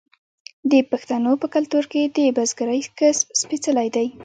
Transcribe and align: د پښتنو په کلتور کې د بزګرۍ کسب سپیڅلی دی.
د 0.71 0.73
پښتنو 0.91 1.31
په 1.41 1.47
کلتور 1.55 1.83
کې 1.91 2.01
د 2.17 2.19
بزګرۍ 2.35 2.81
کسب 2.99 3.27
سپیڅلی 3.41 3.87
دی. 3.95 4.07